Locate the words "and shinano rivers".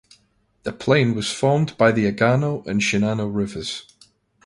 2.65-3.83